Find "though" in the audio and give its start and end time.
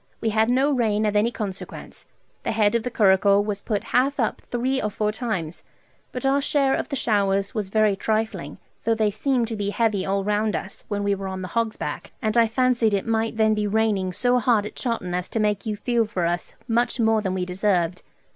8.83-8.95